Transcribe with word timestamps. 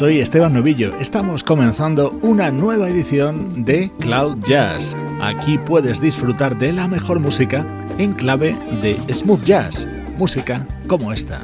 Soy 0.00 0.18
Esteban 0.18 0.54
Novillo. 0.54 0.96
Estamos 0.96 1.44
comenzando 1.44 2.18
una 2.22 2.50
nueva 2.50 2.88
edición 2.88 3.66
de 3.66 3.90
Cloud 3.98 4.38
Jazz. 4.48 4.96
Aquí 5.20 5.58
puedes 5.58 6.00
disfrutar 6.00 6.58
de 6.58 6.72
la 6.72 6.88
mejor 6.88 7.20
música 7.20 7.66
en 7.98 8.14
clave 8.14 8.56
de 8.80 8.98
smooth 9.12 9.44
jazz, 9.44 9.86
música 10.16 10.66
como 10.86 11.12
esta. 11.12 11.42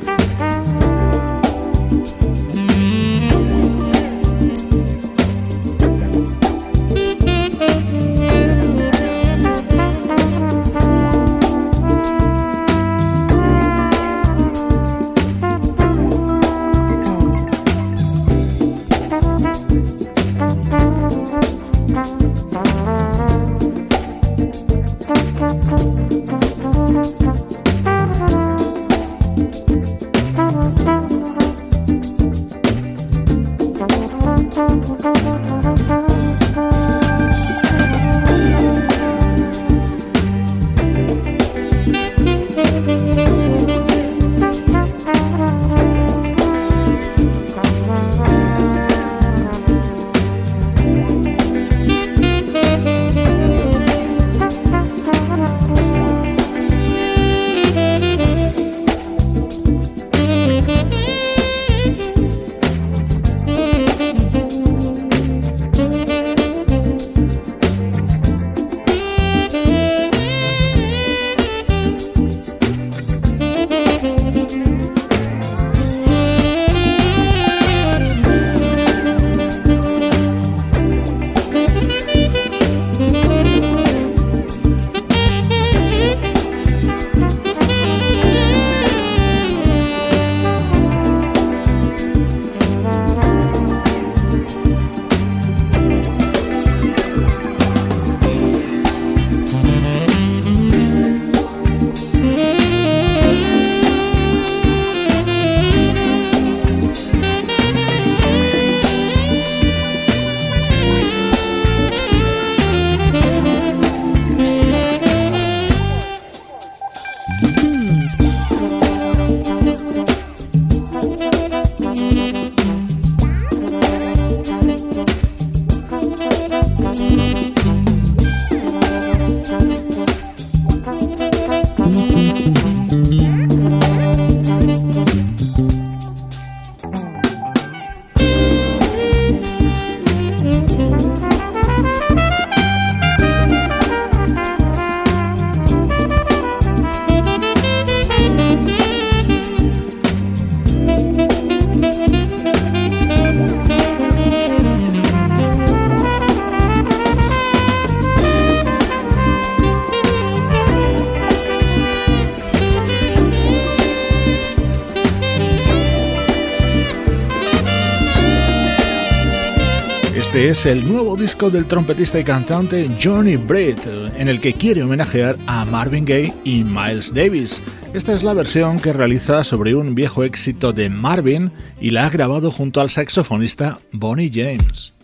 Es 170.51 170.67
el 170.67 170.87
nuevo 170.87 171.17
disco 171.17 171.51
del 171.51 171.67
trompetista 171.67 172.21
y 172.21 172.25
cantante 172.25 172.89
Johnny 173.03 173.37
Britt, 173.37 173.81
en 174.17 174.29
el 174.29 174.41
que 174.41 174.53
quiere 174.53 174.83
homenajear 174.83 175.37
a 175.47 175.65
Marvin 175.65 176.05
Gaye 176.05 176.33
y 176.45 176.63
Miles 176.63 177.13
Davis. 177.13 177.61
Esta 177.95 178.13
es 178.13 178.23
la 178.23 178.33
versión 178.33 178.79
que 178.79 178.93
realiza 178.93 179.43
sobre 179.43 179.75
un 179.75 179.95
viejo 179.95 180.23
éxito 180.23 180.73
de 180.73 180.89
Marvin 180.89 181.51
y 181.81 181.91
la 181.91 182.07
ha 182.07 182.11
grabado 182.11 182.51
junto 182.51 182.81
al 182.81 182.91
saxofonista 182.91 183.79
Bonnie 183.93 184.31
James. 184.33 184.96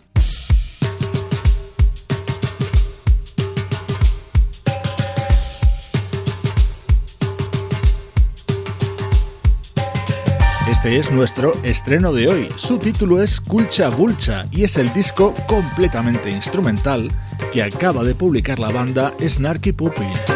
Este 10.83 10.97
es 10.97 11.11
nuestro 11.13 11.53
estreno 11.63 12.11
de 12.11 12.27
hoy. 12.27 12.49
Su 12.57 12.77
título 12.77 13.23
es 13.23 13.39
Culcha 13.39 13.87
Vulcha 13.87 14.43
y 14.51 14.65
es 14.65 14.75
el 14.75 14.91
disco 14.91 15.33
completamente 15.47 16.29
instrumental 16.29 17.09
que 17.53 17.63
acaba 17.63 18.03
de 18.03 18.13
publicar 18.13 18.59
la 18.59 18.69
banda 18.69 19.13
Snarky 19.17 19.71
Puppy. 19.71 20.32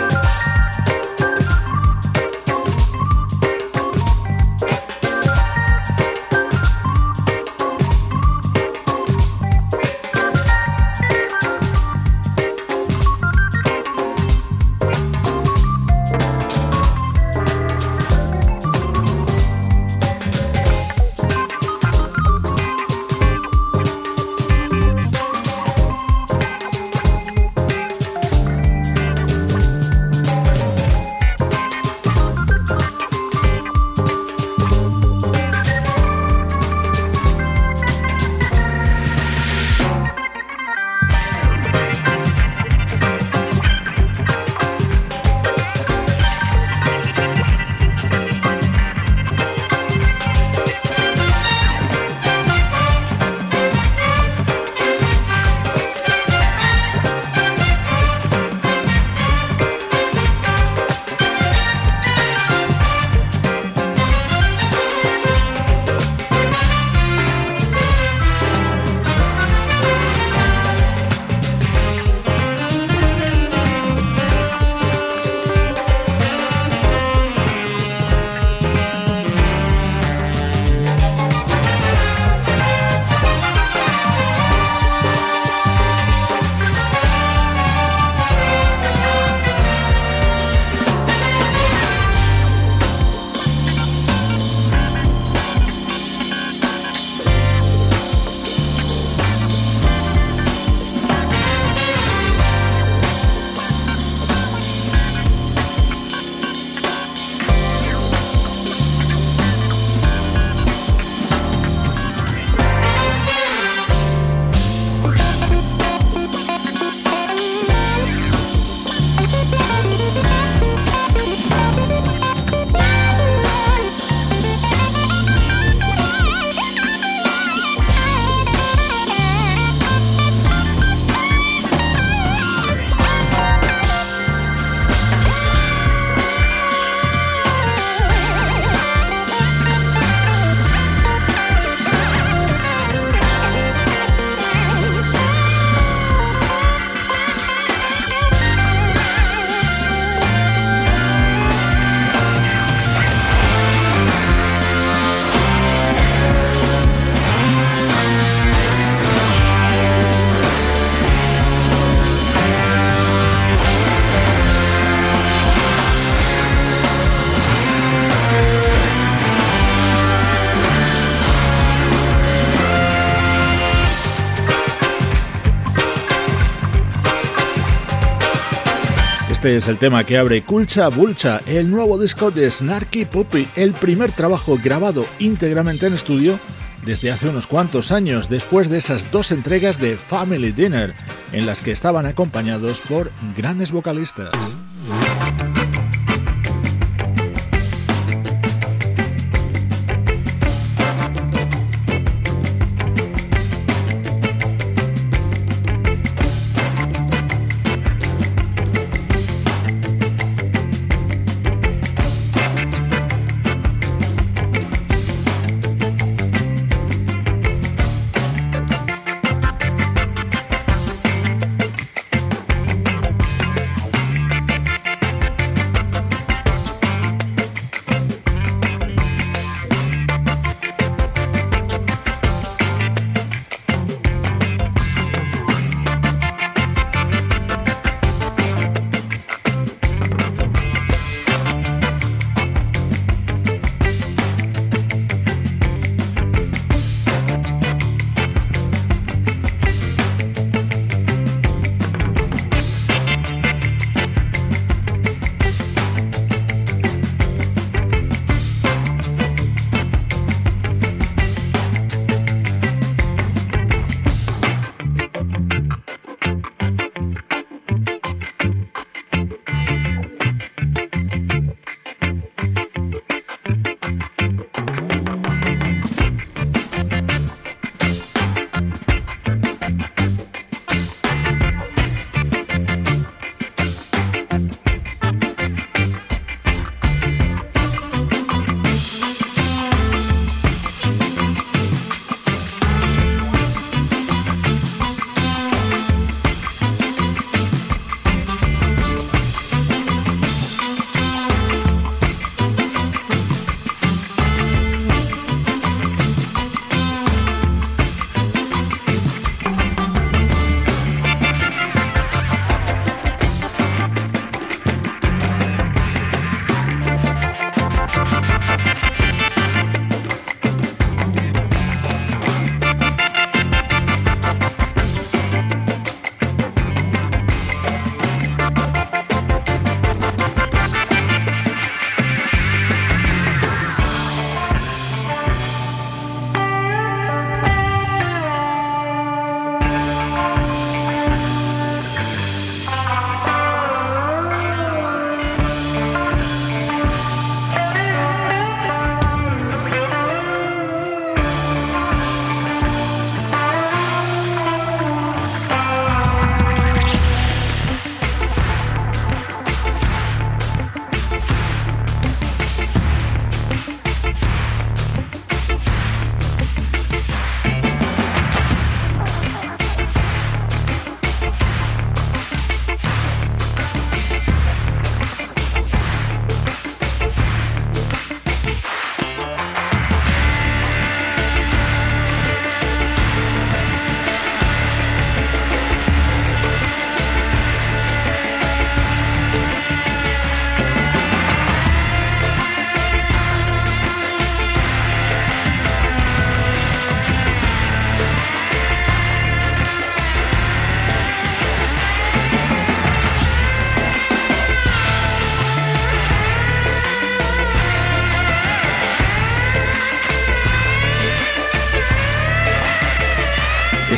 Este 179.48 179.60
es 179.60 179.68
el 179.70 179.78
tema 179.78 180.04
que 180.04 180.18
abre 180.18 180.42
Culcha 180.42 180.90
Bulcha, 180.90 181.40
el 181.46 181.72
nuevo 181.72 181.98
disco 181.98 182.32
de 182.32 182.52
Snarky 182.52 183.06
Puppy, 183.06 183.48
el 183.56 183.72
primer 183.72 184.12
trabajo 184.12 184.60
grabado 184.62 185.06
íntegramente 185.20 185.86
en 185.86 185.94
estudio 185.94 186.38
desde 186.86 187.12
hace 187.12 187.30
unos 187.30 187.48
cuantos 187.48 187.94
años, 187.94 188.28
después 188.28 188.68
de 188.68 188.80
esas 188.80 189.10
dos 189.10 189.32
entregas 189.32 189.80
de 189.80 189.96
Family 189.96 190.52
Dinner, 190.52 190.94
en 191.32 191.46
las 191.46 191.62
que 191.62 191.72
estaban 191.72 192.06
acompañados 192.06 192.82
por 192.82 193.10
grandes 193.38 193.72
vocalistas. 193.72 194.32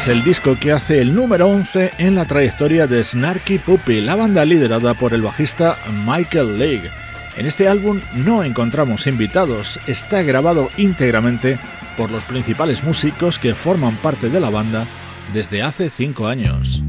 El 0.09 0.23
disco 0.23 0.57
que 0.59 0.71
hace 0.71 1.01
el 1.01 1.13
número 1.13 1.47
11 1.47 1.91
en 1.99 2.15
la 2.15 2.25
trayectoria 2.25 2.87
de 2.87 3.03
Snarky 3.03 3.59
Puppy, 3.59 4.01
la 4.01 4.15
banda 4.15 4.43
liderada 4.43 4.95
por 4.95 5.13
el 5.13 5.21
bajista 5.21 5.77
Michael 6.03 6.57
League. 6.57 6.89
En 7.37 7.45
este 7.45 7.67
álbum 7.67 7.99
no 8.15 8.43
encontramos 8.43 9.05
invitados, 9.05 9.79
está 9.85 10.23
grabado 10.23 10.71
íntegramente 10.77 11.59
por 11.95 12.09
los 12.09 12.23
principales 12.23 12.83
músicos 12.83 13.37
que 13.37 13.53
forman 13.53 13.95
parte 13.97 14.29
de 14.29 14.39
la 14.39 14.49
banda 14.49 14.87
desde 15.31 15.61
hace 15.61 15.89
5 15.89 16.27
años. 16.27 16.81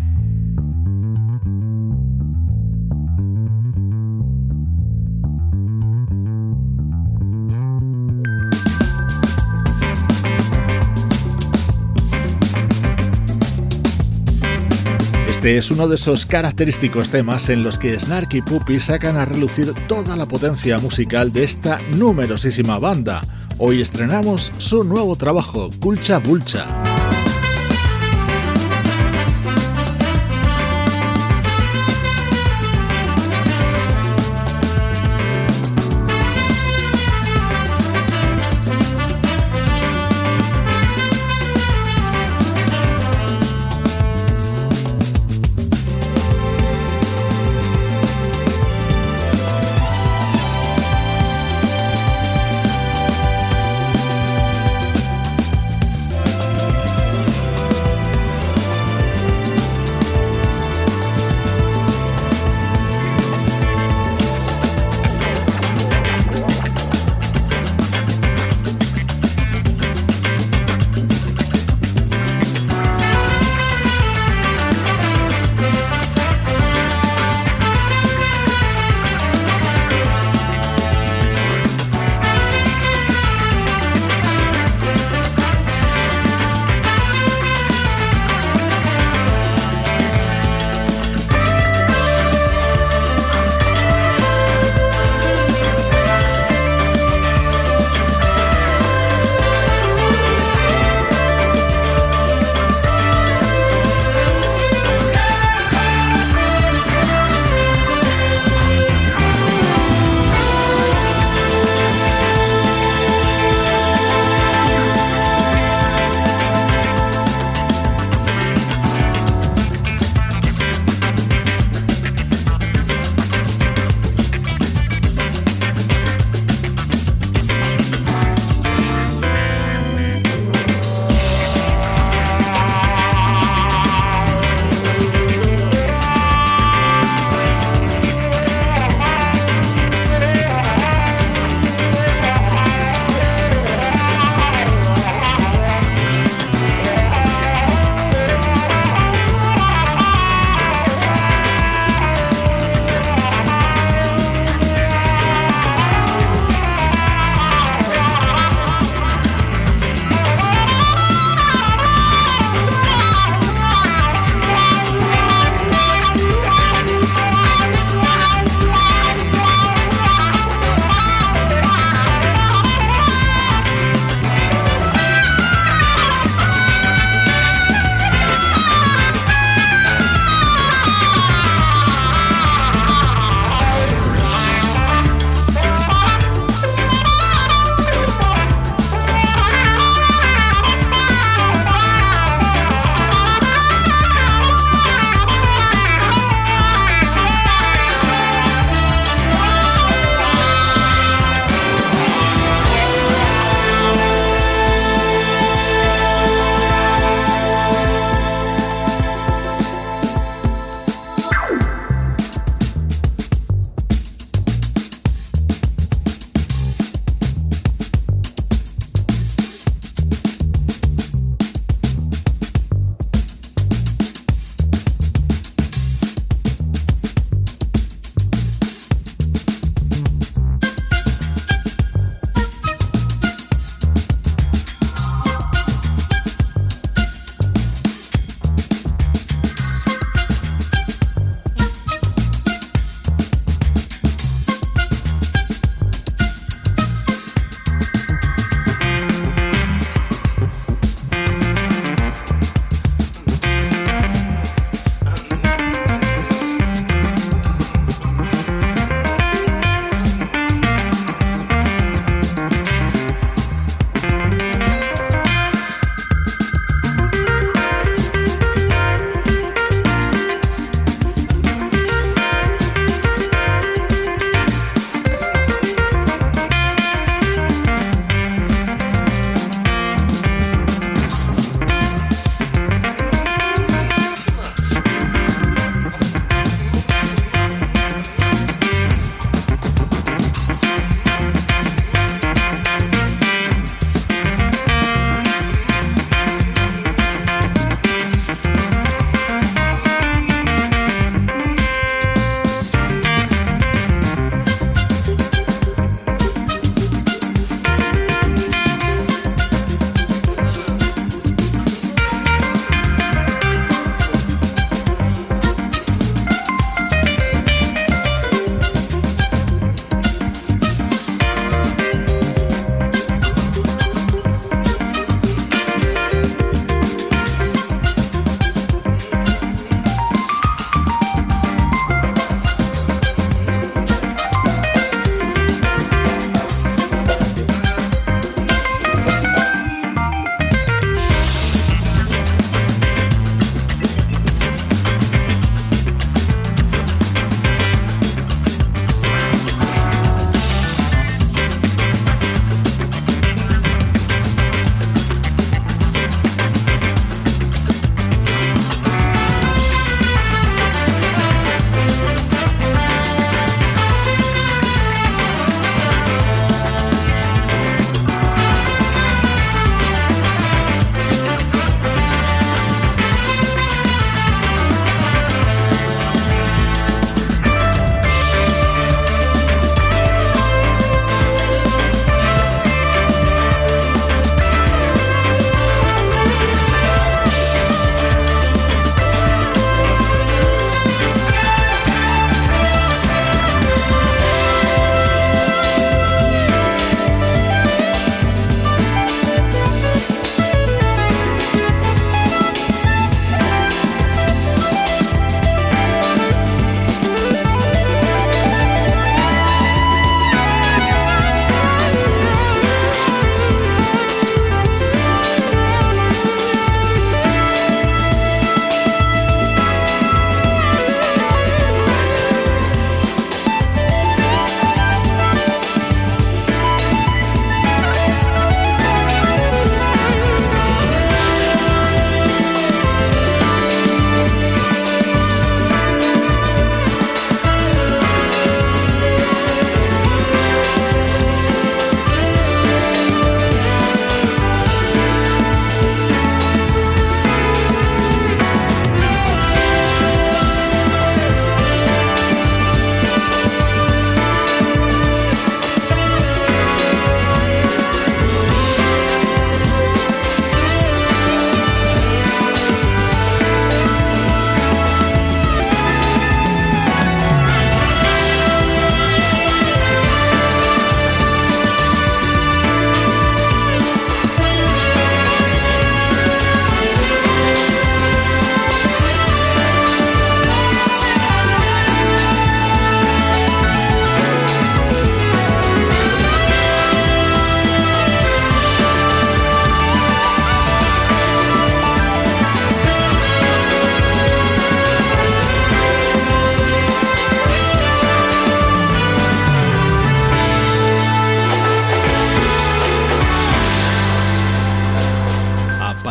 Este 15.40 15.56
es 15.56 15.70
uno 15.70 15.88
de 15.88 15.94
esos 15.94 16.26
característicos 16.26 17.08
temas 17.08 17.48
en 17.48 17.62
los 17.62 17.78
que 17.78 17.98
Snarky 17.98 18.42
Puppy 18.42 18.78
sacan 18.78 19.16
a 19.16 19.24
relucir 19.24 19.72
toda 19.88 20.14
la 20.14 20.26
potencia 20.26 20.78
musical 20.78 21.32
de 21.32 21.44
esta 21.44 21.78
numerosísima 21.96 22.78
banda. 22.78 23.22
Hoy 23.56 23.80
estrenamos 23.80 24.52
su 24.58 24.84
nuevo 24.84 25.16
trabajo, 25.16 25.70
Culcha 25.80 26.18
Bulcha. 26.18 26.66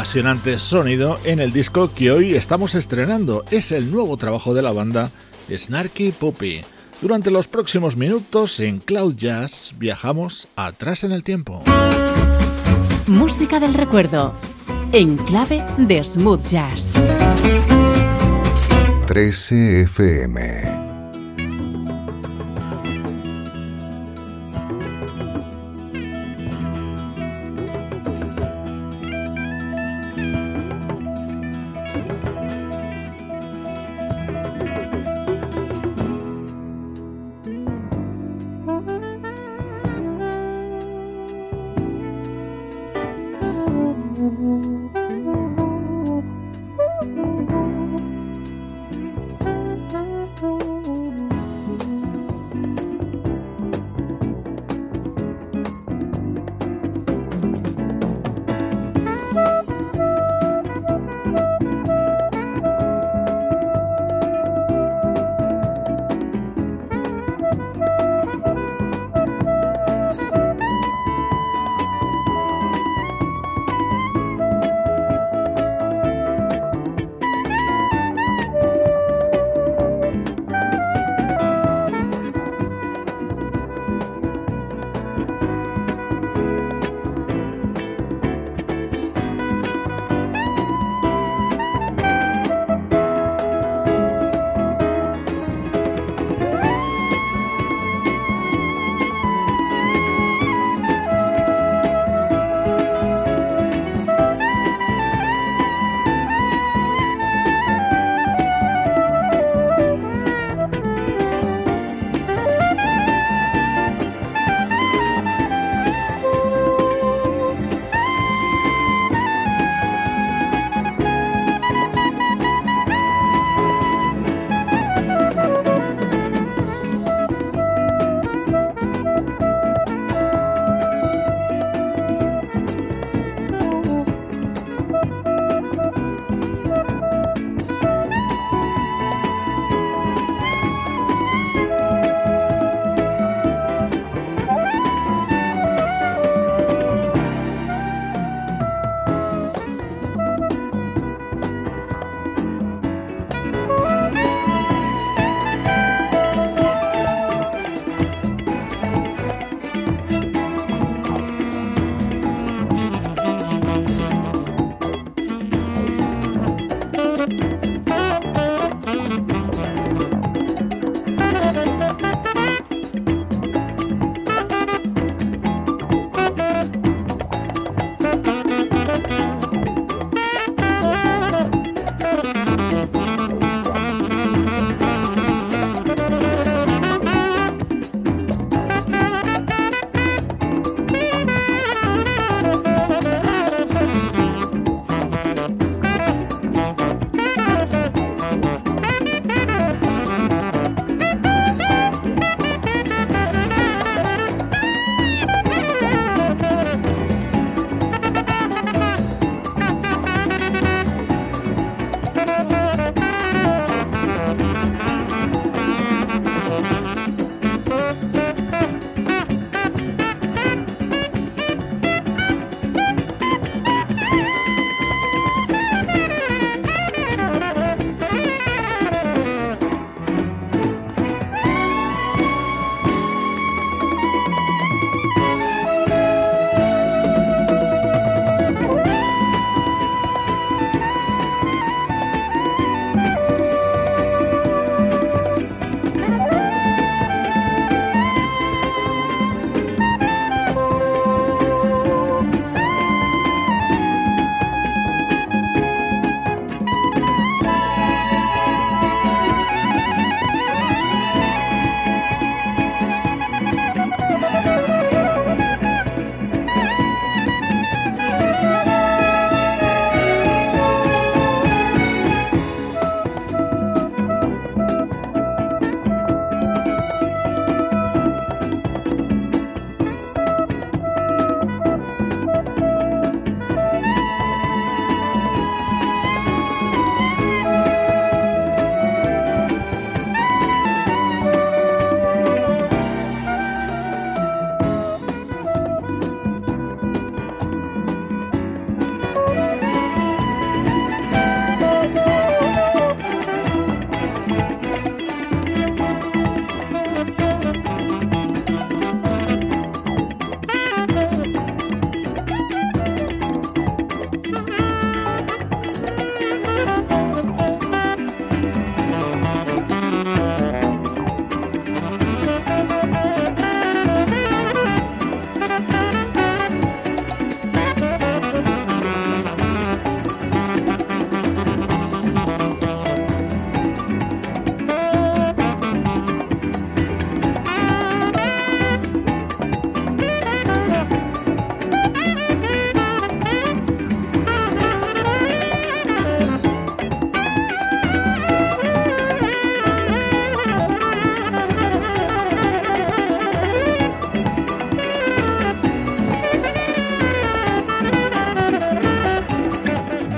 Apasionante 0.09 0.57
sonido 0.57 1.19
en 1.23 1.39
el 1.39 1.53
disco 1.53 1.93
que 1.93 2.09
hoy 2.09 2.33
estamos 2.33 2.73
estrenando. 2.73 3.45
Es 3.51 3.71
el 3.71 3.91
nuevo 3.91 4.17
trabajo 4.17 4.55
de 4.55 4.63
la 4.63 4.71
banda 4.71 5.11
Snarky 5.55 6.13
Puppy. 6.13 6.63
Durante 6.99 7.29
los 7.29 7.47
próximos 7.47 7.95
minutos 7.95 8.59
en 8.59 8.79
Cloud 8.79 9.13
Jazz 9.15 9.75
viajamos 9.77 10.47
atrás 10.55 11.03
en 11.03 11.11
el 11.11 11.23
tiempo. 11.23 11.61
Música 13.05 13.59
del 13.59 13.75
recuerdo 13.75 14.33
en 14.93 15.15
clave 15.15 15.63
de 15.77 16.03
smooth 16.03 16.43
jazz. 16.47 16.91
13 19.05 19.83
FM 19.83 20.78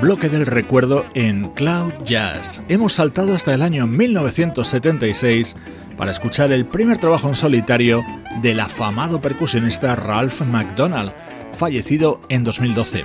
bloque 0.01 0.29
del 0.29 0.47
recuerdo 0.47 1.05
en 1.13 1.51
Cloud 1.51 1.93
Jazz. 2.03 2.59
Hemos 2.69 2.93
saltado 2.93 3.35
hasta 3.35 3.53
el 3.53 3.61
año 3.61 3.85
1976 3.85 5.55
para 5.95 6.09
escuchar 6.09 6.51
el 6.51 6.65
primer 6.65 6.97
trabajo 6.97 7.27
en 7.29 7.35
solitario 7.35 8.03
del 8.41 8.59
afamado 8.61 9.21
percusionista 9.21 9.95
Ralph 9.95 10.41
McDonald, 10.41 11.13
fallecido 11.53 12.19
en 12.29 12.43
2012. 12.43 13.03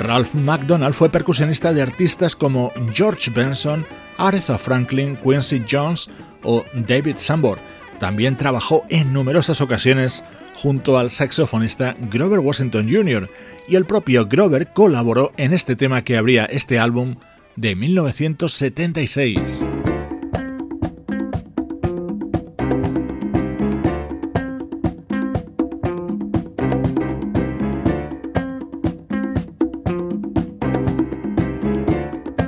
Ralph 0.00 0.34
McDonald 0.34 0.94
fue 0.94 1.10
percusionista 1.10 1.72
de 1.72 1.82
artistas 1.82 2.34
como 2.34 2.72
George 2.92 3.30
Benson, 3.30 3.86
Aretha 4.18 4.58
Franklin, 4.58 5.16
Quincy 5.16 5.62
Jones 5.70 6.10
o 6.42 6.64
David 6.74 7.18
Sambor. 7.18 7.60
También 8.00 8.36
trabajó 8.36 8.82
en 8.88 9.12
numerosas 9.12 9.60
ocasiones 9.60 10.24
junto 10.56 10.98
al 10.98 11.12
saxofonista 11.12 11.94
Grover 12.10 12.40
Washington 12.40 12.88
Jr., 12.90 13.30
y 13.68 13.76
el 13.76 13.86
propio 13.86 14.26
Grover 14.26 14.72
colaboró 14.72 15.32
en 15.36 15.52
este 15.52 15.76
tema 15.76 16.02
que 16.02 16.16
abría 16.16 16.44
este 16.44 16.78
álbum 16.78 17.16
de 17.56 17.74
1976. 17.76 19.64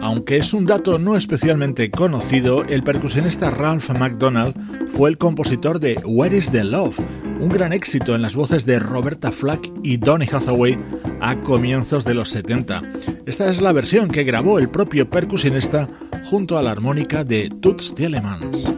Aunque 0.00 0.36
es 0.38 0.54
un 0.54 0.64
dato 0.64 0.98
no 0.98 1.16
especialmente 1.16 1.90
conocido, 1.90 2.64
el 2.64 2.82
percusionista 2.82 3.50
Ralph 3.50 3.90
McDonald 3.90 4.54
fue 4.96 5.10
el 5.10 5.18
compositor 5.18 5.80
de 5.80 6.00
Where 6.04 6.36
is 6.36 6.50
the 6.50 6.64
Love, 6.64 6.98
un 7.40 7.48
gran 7.48 7.72
éxito 7.72 8.14
en 8.14 8.22
las 8.22 8.36
voces 8.36 8.64
de 8.66 8.78
Roberta 8.78 9.32
Flack 9.32 9.70
y 9.82 9.96
Donny 9.96 10.26
Hathaway 10.30 10.78
a 11.20 11.36
comienzos 11.40 12.04
de 12.04 12.14
los 12.14 12.30
70. 12.30 12.82
Esta 13.26 13.50
es 13.50 13.60
la 13.60 13.72
versión 13.72 14.08
que 14.08 14.24
grabó 14.24 14.58
el 14.58 14.68
propio 14.68 15.08
percusionista 15.08 15.88
junto 16.30 16.58
a 16.58 16.62
la 16.62 16.70
armónica 16.70 17.24
de 17.24 17.50
Toots 17.60 17.94
Thielemans. 17.94 18.72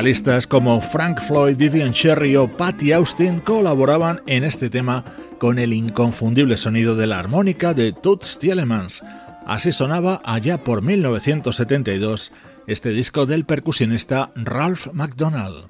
Vocalistas 0.00 0.46
como 0.46 0.80
Frank 0.80 1.20
Floyd, 1.20 1.58
Vivian 1.58 1.92
Cherry 1.92 2.34
o 2.34 2.48
Patty 2.48 2.92
Austin 2.92 3.38
colaboraban 3.40 4.22
en 4.26 4.44
este 4.44 4.70
tema 4.70 5.04
con 5.38 5.58
el 5.58 5.74
inconfundible 5.74 6.56
sonido 6.56 6.96
de 6.96 7.06
la 7.06 7.18
armónica 7.18 7.74
de 7.74 7.92
Toots 7.92 8.38
Thielemans. 8.38 9.02
Así 9.44 9.72
sonaba 9.72 10.22
allá 10.24 10.64
por 10.64 10.80
1972 10.80 12.32
este 12.66 12.92
disco 12.92 13.26
del 13.26 13.44
percusionista 13.44 14.32
Ralph 14.36 14.86
McDonald. 14.94 15.69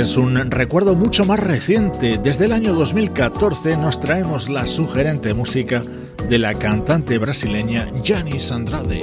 Es 0.00 0.16
un 0.16 0.50
recuerdo 0.50 0.94
mucho 0.94 1.24
más 1.24 1.40
reciente. 1.40 2.18
Desde 2.22 2.44
el 2.44 2.52
año 2.52 2.72
2014 2.72 3.76
nos 3.76 4.00
traemos 4.00 4.48
la 4.48 4.64
sugerente 4.64 5.34
música 5.34 5.82
de 6.28 6.38
la 6.38 6.54
cantante 6.54 7.18
brasileña 7.18 7.88
Janice 8.04 8.54
Andrade. 8.54 9.00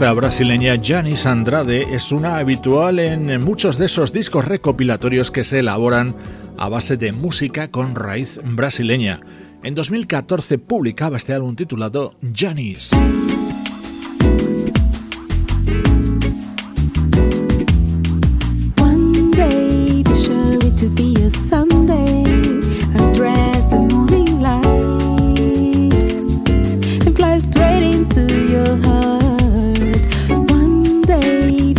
Vocalista 0.00 0.12
brasileña 0.14 0.76
Janice 0.82 1.28
Andrade 1.28 1.94
es 1.94 2.10
una 2.10 2.38
habitual 2.38 2.98
en 2.98 3.42
muchos 3.44 3.76
de 3.76 3.84
esos 3.84 4.14
discos 4.14 4.46
recopilatorios 4.46 5.30
que 5.30 5.44
se 5.44 5.58
elaboran 5.58 6.14
a 6.56 6.70
base 6.70 6.96
de 6.96 7.12
música 7.12 7.70
con 7.70 7.94
raíz 7.94 8.40
brasileña. 8.42 9.20
En 9.62 9.74
2014 9.74 10.56
publicaba 10.56 11.18
este 11.18 11.34
álbum 11.34 11.54
titulado 11.54 12.14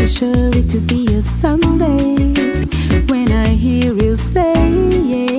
Sure, 0.08 0.50
it'll 0.50 0.82
be 0.82 1.06
a 1.14 1.22
Sunday 1.22 2.16
when 3.08 3.32
I 3.32 3.50
hear 3.50 3.94
you 3.94 4.16
say, 4.16 4.54
yeah. 5.06 5.31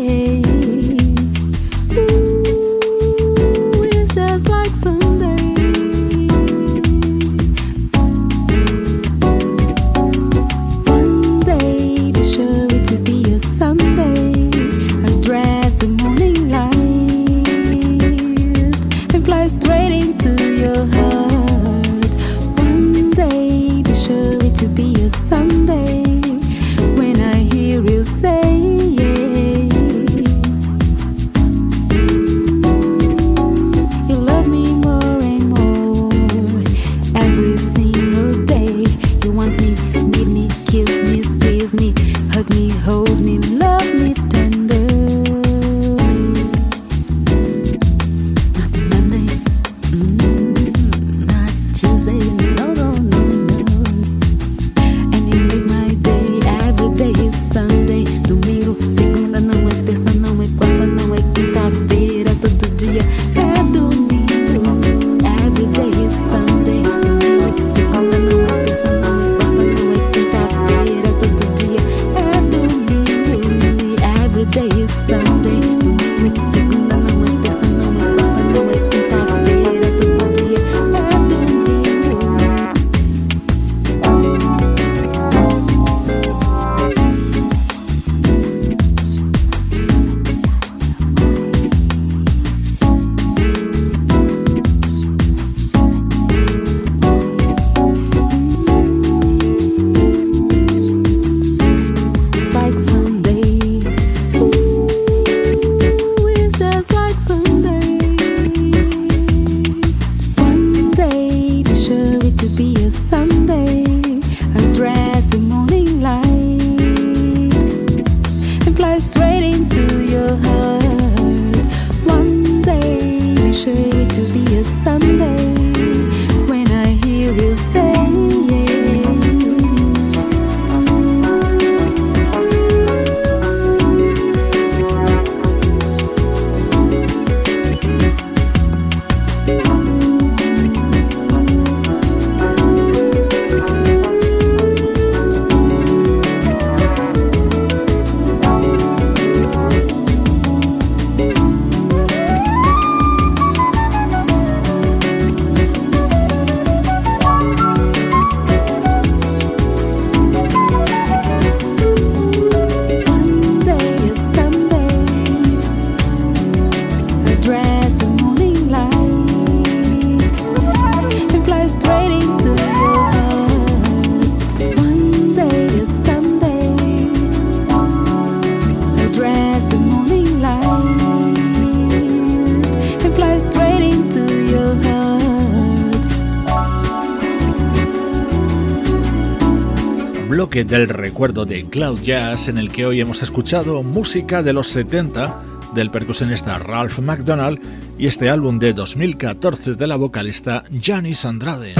Del 190.79 190.89
recuerdo 190.89 191.45
de 191.45 191.66
Cloud 191.66 192.01
Jazz 192.01 192.49
en 192.49 192.57
el 192.57 192.70
que 192.70 192.87
hoy 192.87 192.99
hemos 192.99 193.23
escuchado 193.23 193.83
música 193.83 194.43
de 194.43 194.55
los 194.55 194.68
70 194.68 195.43
del 195.75 195.91
percusionista 195.91 196.59
Ralph 196.59 196.99
McDonald 196.99 197.61
y 197.99 198.07
este 198.07 198.31
álbum 198.31 198.59
de 198.59 198.73
2014 198.73 199.75
de 199.75 199.87
la 199.87 199.97
vocalista 199.97 200.64
Janice 200.81 201.29
Andrade. 201.29 201.75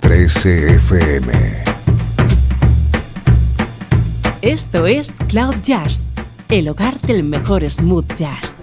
13 0.00 0.74
FM 0.74 1.32
Esto 4.42 4.86
es 4.86 5.12
Cloud 5.28 5.54
Jazz, 5.62 6.10
el 6.48 6.68
hogar 6.68 7.00
del 7.02 7.22
mejor 7.22 7.70
smooth 7.70 8.12
jazz. 8.14 8.58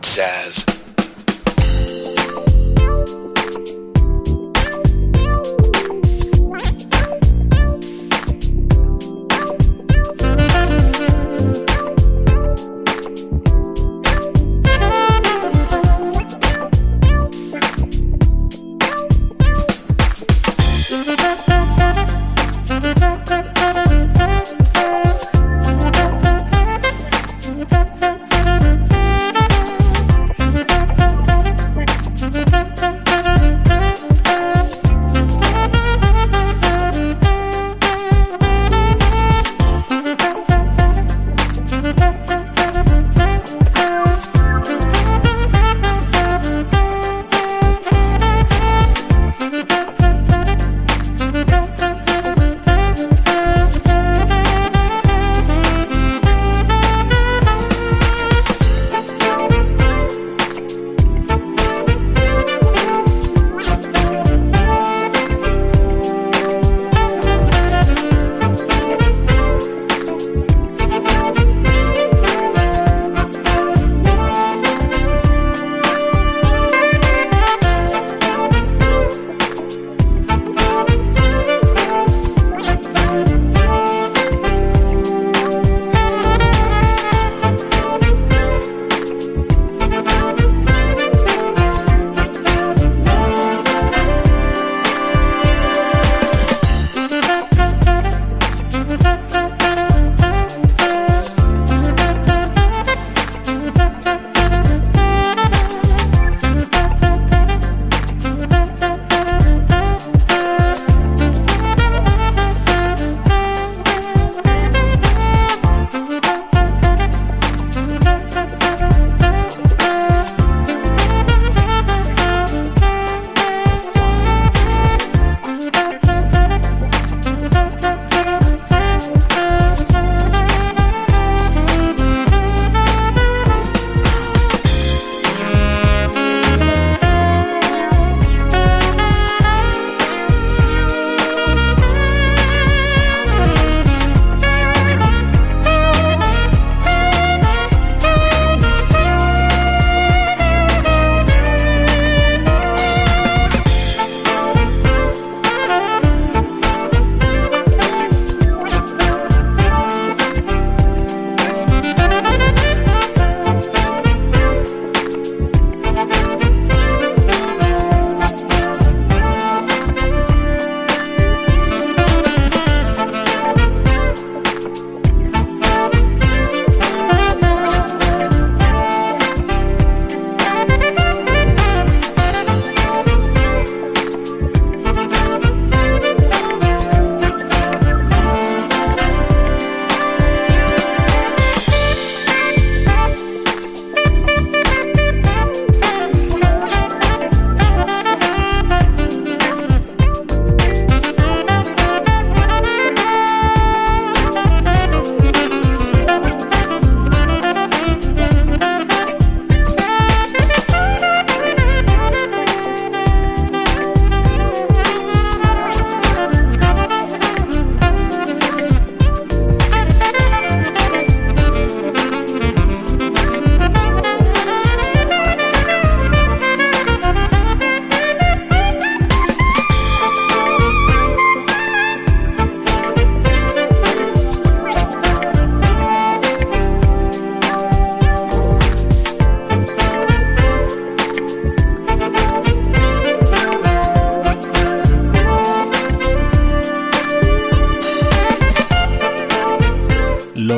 Jazz 0.00 0.65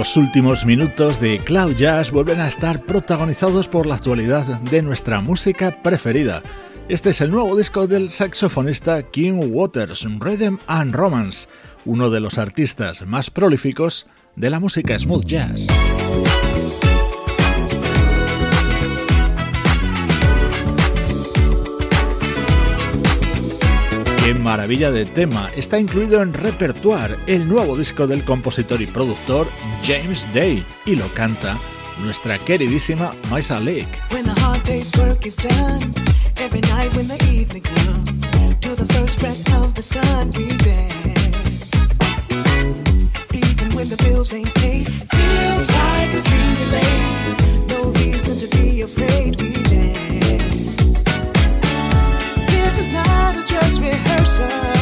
Los 0.09 0.17
últimos 0.17 0.65
minutos 0.65 1.21
de 1.21 1.39
Cloud 1.39 1.77
Jazz 1.77 2.11
vuelven 2.11 2.41
a 2.41 2.49
estar 2.49 2.81
protagonizados 2.81 3.69
por 3.69 3.85
la 3.85 3.97
actualidad 3.97 4.43
de 4.63 4.81
nuestra 4.81 5.21
música 5.21 5.83
preferida. 5.83 6.43
Este 6.89 7.11
es 7.11 7.21
el 7.21 7.31
nuevo 7.31 7.55
disco 7.55 7.87
del 7.87 8.09
saxofonista 8.09 9.03
King 9.03 9.51
Waters, 9.51 10.07
Rhythm 10.19 10.57
and 10.67 10.95
Romance, 10.95 11.47
uno 11.85 12.09
de 12.09 12.21
los 12.21 12.39
artistas 12.39 13.07
más 13.07 13.29
prolíficos 13.29 14.07
de 14.35 14.49
la 14.49 14.61
música 14.61 14.99
smooth 14.99 15.27
jazz. 15.27 15.67
¡Qué 24.29 24.35
maravilla 24.35 24.91
de 24.91 25.07
tema! 25.07 25.51
Está 25.57 25.79
incluido 25.79 26.21
en 26.21 26.35
Repertoire, 26.35 27.17
el 27.27 27.49
nuevo 27.49 27.79
disco 27.79 28.07
del 28.07 28.25
compositor 28.25 28.83
y 28.83 28.87
productor 28.87 29.49
James 29.83 30.29
Day, 30.35 30.63
y 30.85 30.97
lo 30.97 31.09
canta 31.15 31.57
nuestra 32.05 32.39
queridísima 32.39 33.15
Maisa 33.31 33.59
Lake. 33.59 33.89
Is 52.79 52.93
not 52.93 53.37
a 53.37 53.43
dress 53.45 53.81
rehearsal. 53.81 54.78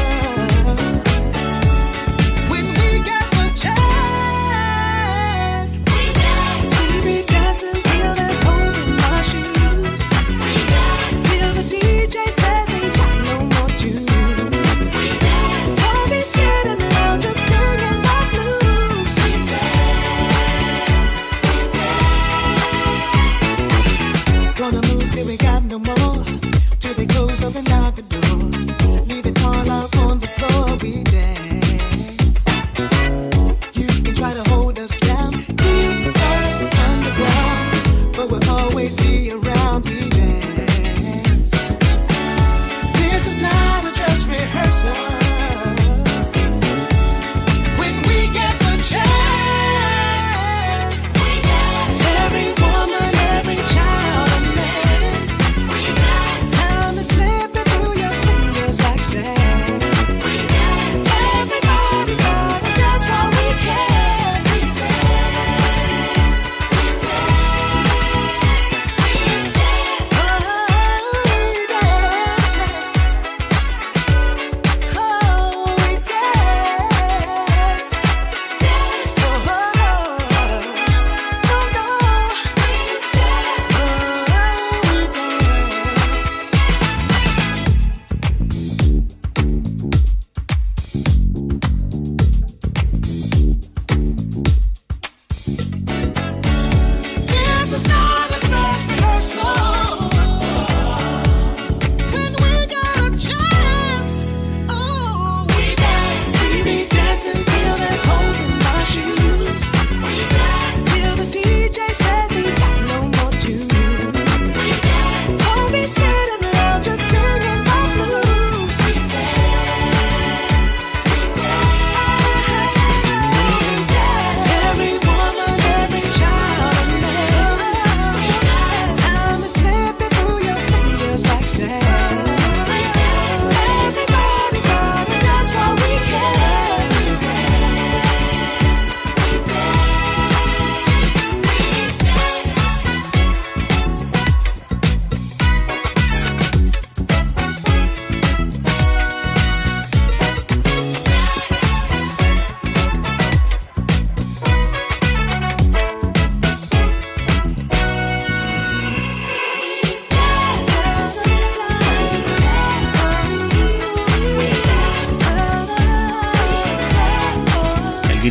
always 38.87 38.97
be 38.99 39.33
around. 39.33 39.46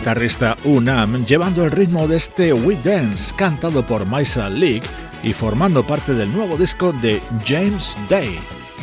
Guitarrista 0.06 0.56
Unam 0.66 1.26
llevando 1.26 1.66
el 1.66 1.72
ritmo 1.72 2.08
de 2.08 2.18
este 2.18 2.53
We 2.53 2.78
Dance 2.84 3.34
cantado 3.36 3.82
por 3.82 4.06
Maisa 4.06 4.47
League 4.51 4.84
y 5.24 5.34
formando 5.34 5.82
parte 5.82 6.14
del 6.14 6.32
nuevo 6.32 6.58
disco 6.58 6.93
de 6.93 7.20
James 7.43 7.97
Day, 8.08 8.38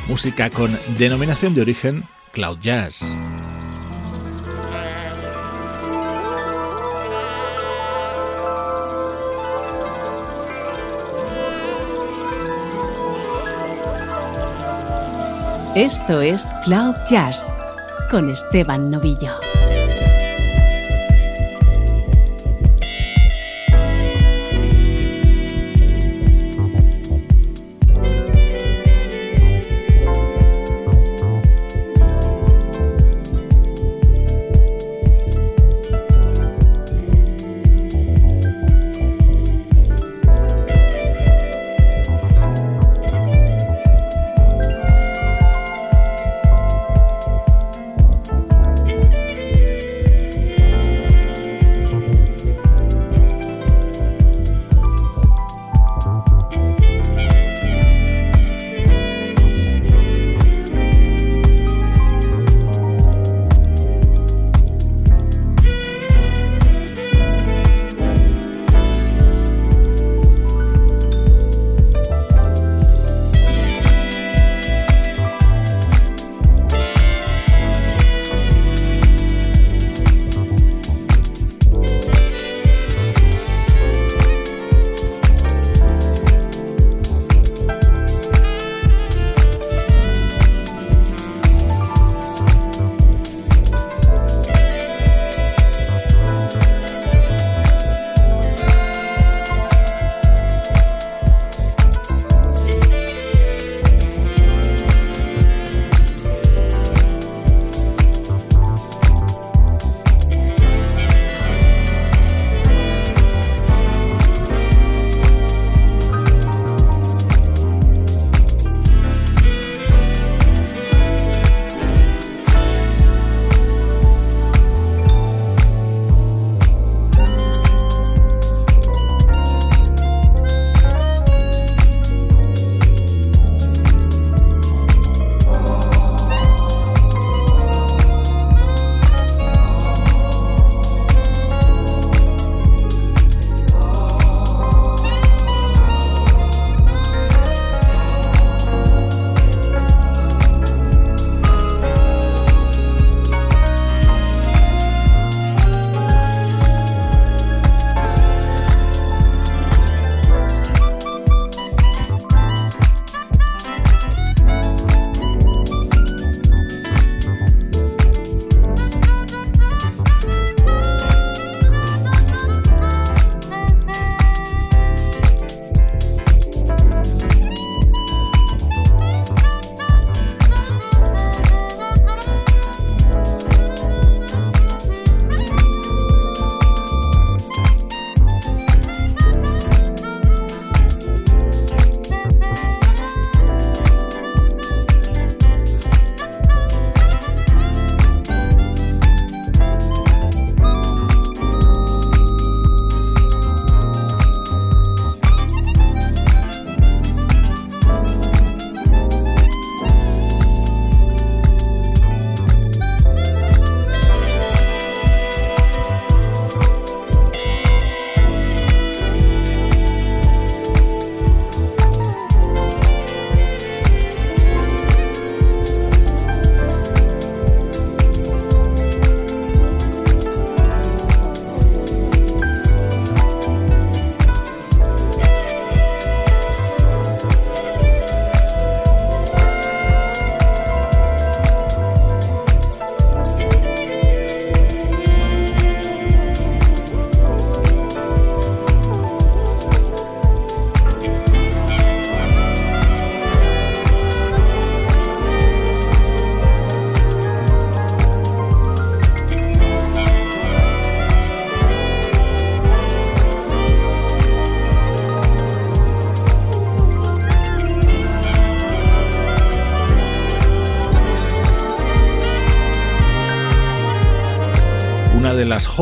música 0.09 0.51
con 0.51 0.77
denominación 0.99 1.55
de 1.55 1.61
origen 1.61 2.03
Cloud 2.33 2.59
Jazz. 2.59 3.15
Esto 15.77 16.21
es 16.21 16.53
Cloud 16.65 16.97
Jazz 17.09 17.55
con 18.11 18.29
Esteban 18.29 18.91
Novillo. 18.91 19.39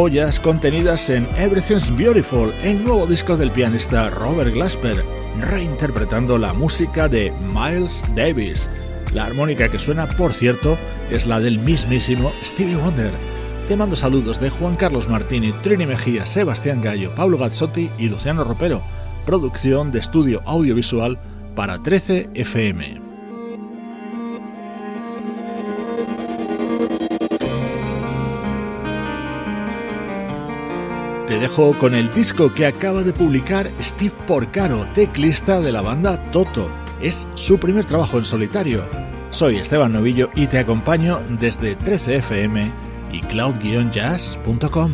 Joyas 0.00 0.40
contenidas 0.40 1.10
en 1.10 1.28
Everything's 1.36 1.94
Beautiful, 1.94 2.50
el 2.64 2.82
nuevo 2.82 3.06
disco 3.06 3.36
del 3.36 3.50
pianista 3.50 4.08
Robert 4.08 4.50
Glasper, 4.54 5.04
reinterpretando 5.38 6.38
la 6.38 6.54
música 6.54 7.06
de 7.06 7.30
Miles 7.52 8.02
Davis. 8.16 8.70
La 9.12 9.26
armónica 9.26 9.68
que 9.68 9.78
suena, 9.78 10.06
por 10.06 10.32
cierto, 10.32 10.78
es 11.10 11.26
la 11.26 11.38
del 11.38 11.58
mismísimo 11.58 12.32
Stevie 12.42 12.76
Wonder. 12.76 13.10
Te 13.68 13.76
mando 13.76 13.94
saludos 13.94 14.40
de 14.40 14.48
Juan 14.48 14.76
Carlos 14.76 15.06
Martini, 15.06 15.52
Trini 15.62 15.84
Mejía, 15.84 16.24
Sebastián 16.24 16.80
Gallo, 16.80 17.14
Pablo 17.14 17.36
Gazzotti 17.36 17.90
y 17.98 18.08
Luciano 18.08 18.42
Ropero. 18.42 18.80
Producción 19.26 19.92
de 19.92 19.98
estudio 19.98 20.40
audiovisual 20.46 21.18
para 21.54 21.82
13 21.82 22.30
FM. 22.32 22.99
Te 31.30 31.38
dejo 31.38 31.78
con 31.78 31.94
el 31.94 32.10
disco 32.10 32.52
que 32.52 32.66
acaba 32.66 33.04
de 33.04 33.12
publicar 33.12 33.70
Steve 33.80 34.12
Porcaro, 34.26 34.84
teclista 34.94 35.60
de 35.60 35.70
la 35.70 35.80
banda 35.80 36.20
Toto. 36.32 36.68
Es 37.00 37.28
su 37.36 37.56
primer 37.56 37.84
trabajo 37.84 38.18
en 38.18 38.24
solitario. 38.24 38.84
Soy 39.30 39.58
Esteban 39.58 39.92
Novillo 39.92 40.28
y 40.34 40.48
te 40.48 40.58
acompaño 40.58 41.20
desde 41.38 41.78
13fm 41.78 42.68
y 43.12 43.20
cloud-jazz.com. 43.20 44.90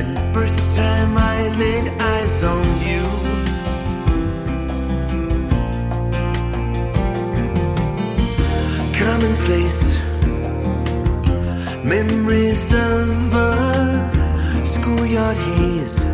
and 0.00 0.16
the 0.16 0.26
first 0.32 0.76
time 0.76 1.12
I 1.18 1.48
laid 1.62 1.86
eyes 2.12 2.44
on 2.54 2.64
you. 2.88 3.04
Commonplace 9.02 9.82
memories 11.84 12.72
of 12.72 13.34
a 13.34 14.64
schoolyard 14.64 15.36
haze. 15.36 16.04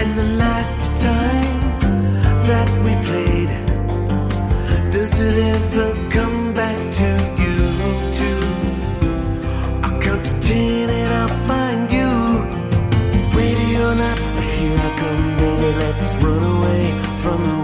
And 0.00 0.10
the 0.22 0.28
last 0.44 0.80
time 1.10 1.60
that 2.50 2.70
we 2.84 2.92
played, 3.08 3.52
does 4.90 5.12
it 5.28 5.36
ever 5.54 5.88
come 6.10 6.54
back 6.54 6.78
to 7.00 7.08
you? 7.42 7.58
Too? 8.18 8.40
I 9.86 9.88
count 10.04 10.24
to 10.26 10.34
ten 10.40 10.90
and 10.90 11.12
I'll 11.20 11.33
come, 14.96 15.36
baby. 15.36 15.78
Let's 15.78 16.14
run 16.16 16.42
away 16.42 17.02
from 17.18 17.42
the 17.42 17.63